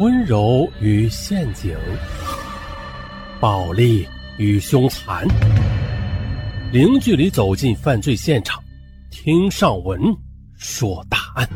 [0.00, 1.76] 温柔与陷阱，
[3.38, 5.28] 暴力与凶残，
[6.72, 8.64] 零距离走进犯罪现场，
[9.10, 10.00] 听上文
[10.54, 11.46] 说大案。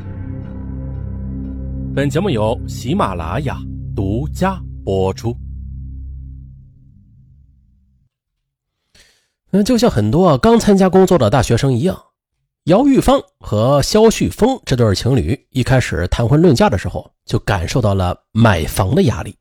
[1.95, 3.57] 本节目由喜马拉雅
[3.97, 5.35] 独家播出。
[9.53, 11.99] 嗯，就像很多刚参加工作的大学生一样。
[12.65, 19.37] 姚玉芳和肖旭峰这对情侣一开始谈婚论嫁的时候，就感受到了买房的压力。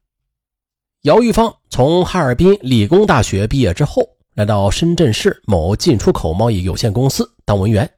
[1.04, 4.06] 姚玉芳从哈尔滨理工大学毕业之后，
[4.36, 7.90] 来到深圳市某进出口贸易有限公司当文员。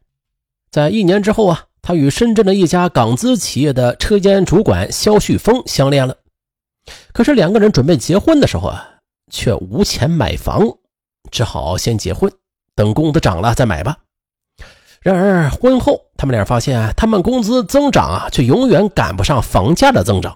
[0.69, 6.15] 在一年之后啊，她与深圳的一家港资企业的车间主管肖旭峰相恋了。
[7.13, 8.87] 可是两个人准备结婚的时候啊，
[9.31, 10.61] 却无钱买房，
[11.31, 12.31] 只好先结婚，
[12.75, 13.97] 等工资涨了再买吧。
[15.05, 20.35] 然而婚后，他们俩发现，他们工资增长啊，却永远赶不上房价的增长。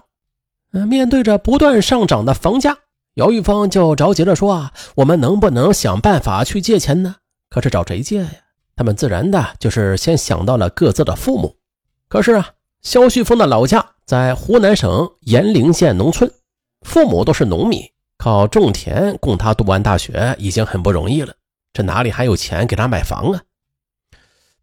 [0.86, 2.78] 面对着不断上涨的房价，
[3.14, 7.16] 姚玉芳就着急了，说啊，我们能不能想办法去借钱呢？
[7.48, 8.30] 可是找谁借呀？
[8.76, 11.56] 他们自然的就是先想到了各自的父母。
[12.08, 16.30] 可是啊，肖旭峰的老家在湖南省炎陵县农村，
[16.86, 17.82] 父母都是农民，
[18.18, 21.34] 靠种田供他读完大学已经很不容易了，
[21.72, 23.42] 这哪里还有钱给他买房啊？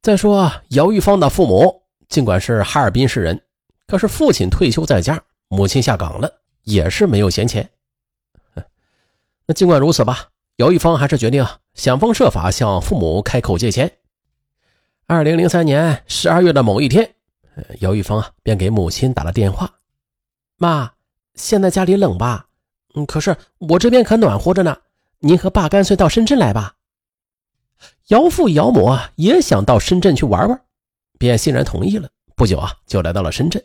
[0.01, 3.41] 再说，姚玉芳的父母尽管是哈尔滨市人，
[3.87, 6.31] 可是父亲退休在家，母亲下岗了，
[6.63, 7.69] 也是没有闲钱。
[9.45, 13.91] 那尽管如此吧，姚玉芳还是决定想方设法向父母开口借钱。
[15.07, 17.15] 二零零三年十二月的某一天，
[17.79, 19.69] 姚玉芳啊便给母亲打了电话
[20.57, 20.91] ：“妈，
[21.35, 22.47] 现在家里冷吧？
[22.93, 24.77] 嗯，可是我这边可暖和着呢。
[25.19, 26.75] 您和爸干脆到深圳来吧。”
[28.07, 30.61] 姚父姚母啊也想到深圳去玩玩，
[31.19, 32.09] 便欣然同意了。
[32.35, 33.63] 不久啊，就来到了深圳。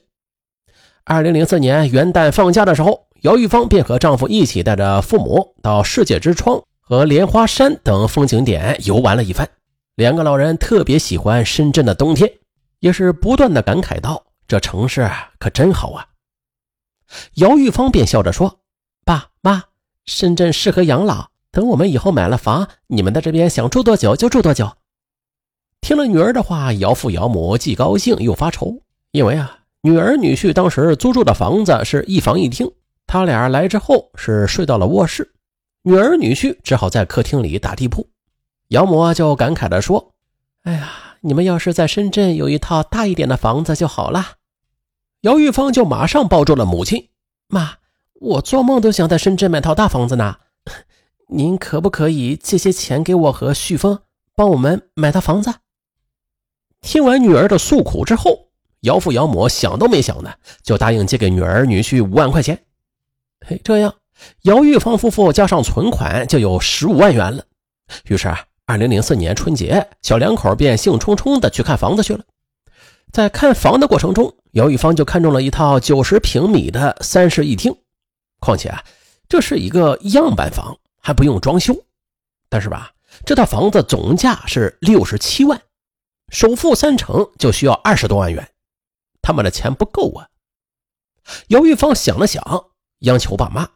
[1.04, 9.48] 二零零四年元旦放假的时候，姚玉芳便和丈夫一起带着父母到世界之窗和莲花山等风景点游玩了一番。
[9.94, 12.30] 两个老人特别喜欢深圳的冬天，
[12.78, 16.06] 也是不断的感慨道：“这城市可真好啊！”
[17.34, 18.60] 姚玉芳便笑着说
[19.04, 19.64] ：“爸妈，
[20.06, 24.72] 深圳适合养老。”等我们以后买了房，你们在这边想住多久就住多久。
[25.82, 28.80] 听了女儿的话，姚父姚母既高兴又发愁，
[29.10, 32.72] 因为啊，女儿女婿当时租住的房子是一房一厅，
[33.06, 35.34] 他俩来之后是睡到了卧室，
[35.82, 38.08] 女儿女婿只好在客厅里打地铺。
[38.68, 40.14] 姚母就感慨地说
[40.64, 44.36] ：“哎呀，你们要是在深圳有一套大一点的房子就好了。”
[45.20, 47.10] 姚玉芳就马上抱住了母亲
[47.48, 47.74] ：“妈，
[48.14, 50.36] 我做梦都想在深圳买套大房子呢。”
[51.34, 53.98] 您可不可以借些钱给我和旭峰，
[54.34, 55.54] 帮我们买套房子？
[56.82, 58.48] 听完女儿的诉苦之后，
[58.80, 62.64] 姚父姚母想都没想的就答应借给女儿女婿五万块钱。
[63.46, 63.94] 嘿，这样
[64.42, 67.44] 姚玉芳夫妇加上存款就有十五万元了。
[68.04, 72.24] 于是啊，二零零四年春节，小两口便兴冲冲的去看房子去了。
[73.10, 77.74] 在看房的过程中，姚玉芳就看中了一套九十平米的三室一厅，
[78.38, 78.84] 况且啊，
[79.28, 80.76] 这是一个样板房。
[81.02, 81.74] 还不用装修，
[82.48, 82.92] 但是吧，
[83.26, 85.60] 这套房子总价是六十七万，
[86.30, 88.52] 首付三成就需要二十多万元，
[89.20, 90.28] 他们的钱不够啊。
[91.48, 92.66] 姚玉芳想了想，
[93.00, 93.68] 央求爸妈：“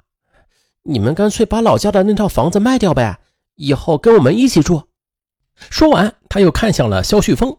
[0.84, 3.18] 你们干脆把老家的那套房子卖掉呗，
[3.56, 4.88] 以后跟我们一起住。”
[5.70, 7.58] 说完，他又看向了肖旭峰。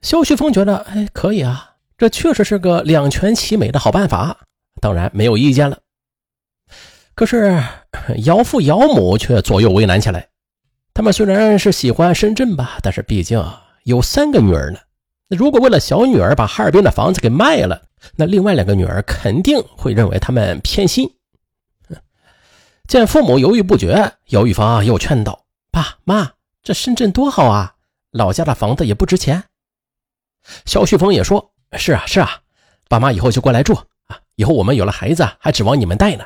[0.00, 4.46] 肖旭峰觉得：“哎，可以啊，这确实是个两全其美的好办法，
[4.80, 5.78] 当然没有意见了。”
[7.18, 7.60] 可是
[8.18, 10.28] 姚父姚母却左右为难起来。
[10.94, 13.44] 他们虽然是喜欢深圳吧，但是毕竟
[13.82, 14.78] 有三个女儿呢。
[15.26, 17.82] 如果为了小女儿把哈尔滨的房子给卖了，
[18.14, 21.12] 那另外两个女儿肯定会认为他们偏心。
[22.86, 26.30] 见父母犹豫不决，姚玉芳又劝道：“爸妈，
[26.62, 27.74] 这深圳多好啊，
[28.12, 29.42] 老家的房子也不值钱。”
[30.66, 32.42] 肖旭峰也说：“是啊，是啊，
[32.88, 33.74] 爸妈以后就过来住
[34.06, 36.24] 啊，以后我们有了孩子，还指望你们带呢。”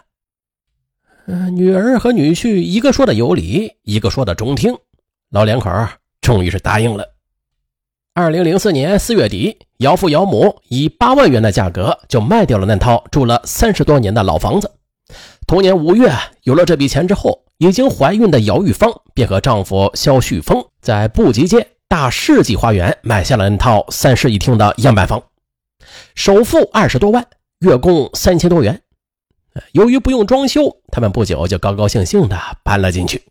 [1.26, 4.74] 嗯，女儿和女婿一个说的有理，一个说的中听，
[5.30, 5.70] 老两口
[6.20, 7.14] 终于是答应了。
[8.14, 14.70] 二零零四年四月底，姚父姚母以八万元的价格就卖掉了那套住了三十多年的老房子。
[15.46, 25.22] 同年五月，有了这笔钱之后，已经怀孕的姚玉芳便和丈夫肖旭峰在布吉街大世纪花园买下了那套三室一厅的样板房，
[26.16, 27.24] 首付二十多万，
[27.60, 28.82] 月供三千多元。
[29.72, 33.22] 由于不用装修，他们不久就高高兴兴地搬了进去。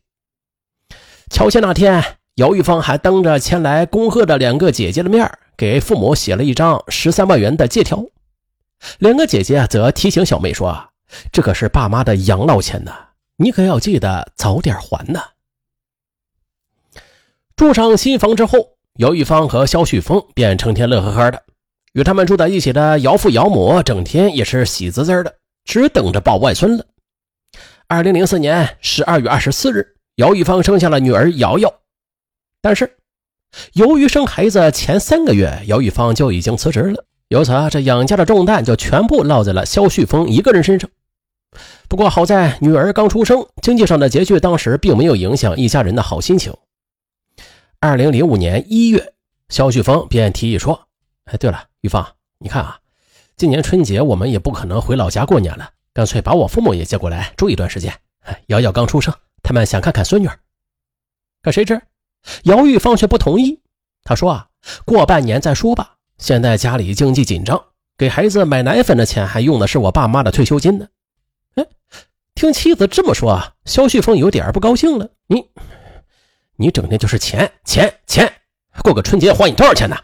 [1.29, 2.03] 乔迁那天，
[2.35, 8.03] 姚玉芳还当着前来恭贺的两个姐姐的面，给父母写了一张十三万元的借条。
[9.00, 10.89] 两个姐姐则提醒小妹说
[11.31, 12.91] ：“这可是爸妈的养老钱呢，
[13.38, 15.21] 你可要记得早点还呢。
[17.56, 21.44] 住上新房之后，姚玉芳和肖旭峰便成天乐呵呵的。
[21.94, 26.85] 与他们住在一起的姚父姚母，整天也是喜滋滋的，只等着抱外孙了。
[27.87, 31.73] 二零零四年十二月二十四日，姚玉芳生下了女儿瑶瑶。
[32.61, 32.97] 但是，
[33.73, 40.89] 由于生孩子前三个月，姚玉芳就已经辞职了，由此啊，这养家的重担就全部落在了肖旭峰一个人身上。
[41.89, 46.55] 不过好在女儿刚出生，经济上的拮据当时并没有影响一家人的好心情。
[47.81, 49.13] 二零零五年一月，
[49.49, 50.87] 肖旭峰便提议说
[51.25, 52.79] ：“哎，对了。”玉芳，你看啊，
[53.38, 57.94] 今年春节我们也不可能回老家过年了，干脆把我父母也接过来住一段时间。
[58.48, 60.30] 瑶瑶刚出生，他们想看看孙女。
[61.42, 61.81] 可谁知
[62.44, 63.60] 姚玉芳却不同意，
[64.04, 64.48] 她说啊，
[64.86, 67.60] 过半年再说吧，现在家里经济紧张，
[67.98, 70.88] 给孩子买奶粉的钱还用的是我爸妈的退休金呢。
[71.56, 71.66] 哎，
[72.36, 75.10] 听妻子这么说啊，肖旭峰有点不高兴了。
[75.25, 75.50] 你，
[76.57, 78.31] 你整天就是钱钱钱，
[78.83, 79.98] 过个春节花你多少钱呢？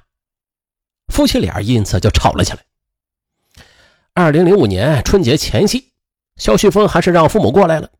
[1.14, 2.60] 夫妻俩因此就吵了起来。
[4.18, 5.92] 二零零五年春节前夕，
[6.38, 7.92] 肖旭峰还是让父母过来了。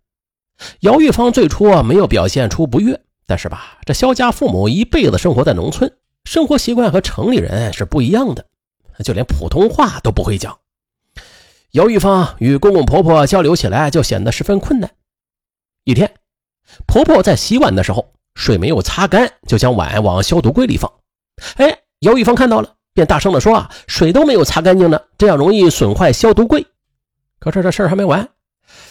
[0.80, 8.48] 姚玉芳最初啊没有表现出不悦，但是吧，这肖家父母一辈子生活在农村，生活习惯和城里人是不一样的，
[9.04, 10.58] 就连普通话都不会讲。
[11.74, 14.90] 姚玉芳与公公婆婆交流起来就显得十分困难。
[15.84, 16.12] 一天，
[16.88, 20.92] 婆婆在洗碗的时候，水没有擦干，就将碗往消毒柜里放。
[21.58, 22.77] 哎，姚玉芳看到了。
[22.98, 26.66] 便大声地说：“啊，水都没有擦干净呢，这样容易损坏消毒柜。”
[27.38, 28.28] 可是这事儿还没完。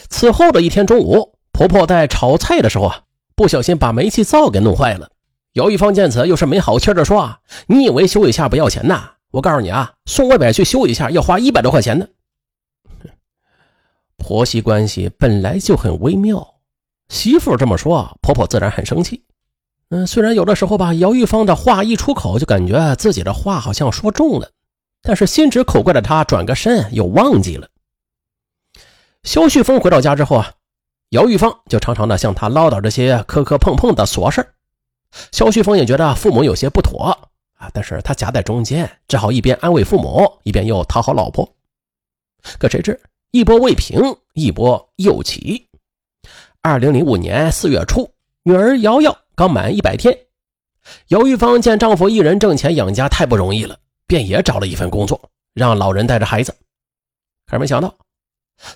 [0.09, 3.01] 此后的一天中午，婆婆在炒菜的时候啊，
[3.35, 5.11] 不小心把煤气灶给弄坏了。
[5.55, 9.11] 姚玉芳见此，又是没好气的说：“啊，你以为修一下不要钱呐？
[9.33, 12.07] 我告诉你啊，送外边去修一下要花一百多块钱呢。”
[14.17, 16.55] 婆媳关系本来就很微妙，
[17.09, 19.25] 媳妇这么说，婆婆自然很生气。
[19.91, 24.51] 嗯，虽然有的时候吧，姚玉芳的话一出口就感觉自己的话好像说重了，
[25.01, 27.69] 但是心直口快的她转个身又忘记了。
[29.23, 30.53] 肖旭峰回到家之后啊，
[31.11, 34.45] 姚玉芳就常常的向他唠叨这些磕磕碰碰的琐事
[35.31, 37.17] 肖旭峰也觉得父母有些不妥
[37.57, 41.49] 啊，但是他夹在中间，只好一边安慰父母，一边又讨好老婆。
[42.59, 43.01] 可谁知
[43.31, 44.01] 一波未平，
[44.35, 45.69] 一波又起。
[46.61, 48.11] 二零零五年四月初，
[48.43, 49.17] 女儿瑶瑶。
[49.37, 50.19] 刚满一百天，
[51.09, 56.55] 姚玉芳见丈夫一人挣钱养家太不容易了，便也找了一份工作，让老人带着孩子。
[57.45, 57.95] 可是没想到，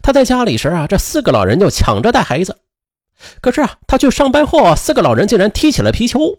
[0.03, 2.59] 她在家里时啊，这四个老人就抢着带孩子。
[3.41, 6.37] 可是啊，她去上班后，四个老人竟然踢起了皮球。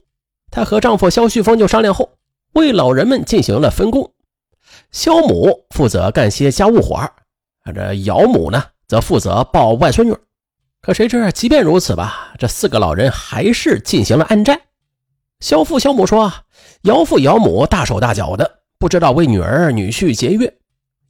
[0.52, 2.12] 她和丈夫肖旭峰就商量后，
[2.54, 4.14] 为老人们进行了分工：
[4.92, 7.12] 肖母负责干些家务活儿，
[7.74, 10.16] 这姚母呢，则负责抱外孙女。
[10.82, 14.60] 可谁知，即便如此吧，这四个老人还是进行了暗战。
[15.40, 16.34] 肖父肖母说
[16.84, 20.52] ：“姚父姚母大手大脚的，不知道为女儿女婿节约。”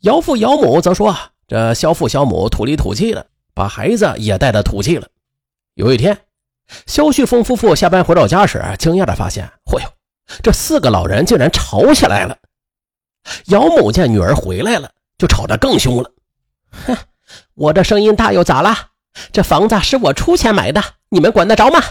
[0.04, 1.16] 姚父姚母则说
[1.48, 5.08] ：“这肖父肖母土里土气的，把孩子也带的土气了。”
[5.76, 6.18] 有一天，
[6.86, 9.88] 肖旭峰夫妇下班回到家时，惊讶的发现：“嚯哟，
[10.44, 12.38] 这四个老人竟然吵起来了！”
[13.48, 16.12] 姚母见女儿回来了，就吵得更凶了
[16.88, 16.98] ：“哼，
[17.54, 18.76] 我的声音大又咋了？”
[19.32, 21.82] 这房子是我出钱买的，你们管得着吗？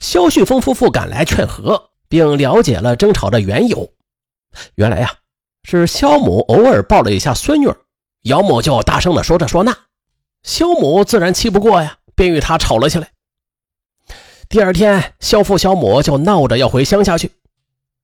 [0.00, 3.92] 肖旭峰夫妇赶来劝和，并了解了争吵的缘由。
[4.74, 5.14] 原来呀，
[5.62, 7.72] 是肖母偶尔抱了一下孙女，
[8.22, 9.76] 姚某就大声的说这说那，
[10.42, 13.12] 肖母自然气不过呀，便与他吵了起来。
[14.48, 17.30] 第二天，肖父肖母就闹着要回乡下去，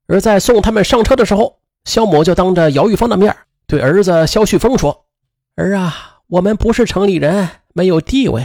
[0.06, 5.06] 而在送他们上车的时候，肖母就当着姚玉芳的面对儿子肖旭峰说
[5.56, 8.45] ：“儿啊。”我们不是城里人，没有地位。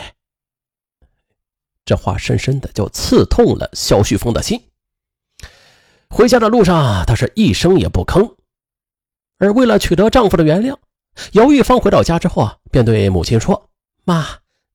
[1.84, 4.70] 这话深深的就刺痛了肖旭峰的心。
[6.10, 8.36] 回家的路上，他是一声也不吭。
[9.40, 10.78] 而为了取得丈夫的原谅，
[11.32, 13.70] 姚玉芳回到家之后啊，便对母亲说
[14.06, 14.28] ：“妈，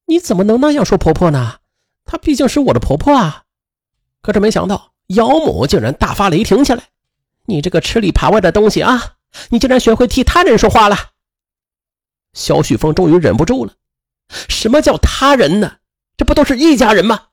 [0.07, 1.59] 你怎么能那样说婆婆呢？
[2.05, 3.45] 她毕竟是我的婆婆啊！”
[4.21, 6.83] 可是没想到，姚母竟然大发雷霆起来
[7.47, 9.15] ：“你这个吃里扒外的东西啊！
[9.51, 10.97] 你竟然学会替他人说话了！”
[12.37, 13.73] 肖旭峰终于忍不住了，
[14.29, 15.79] 什么叫他人呢？
[16.19, 17.29] 这不都是一家人吗？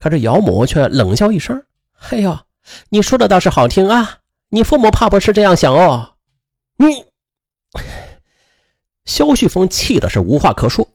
[0.00, 1.64] 可是姚母却冷笑一声
[2.10, 2.40] ：“哎呦，
[2.88, 6.14] 你说的倒是好听啊，你父母怕不是这样想哦。”
[6.76, 7.04] 你，
[9.04, 10.88] 肖旭峰气的是无话可说。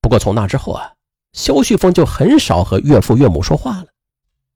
[0.00, 0.92] 不过从那之后啊，
[1.32, 3.86] 肖旭峰就很少和岳父岳母说话了，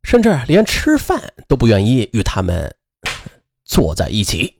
[0.04, 2.76] 甚至连吃饭都不愿意与他们
[3.64, 4.57] 坐在一起。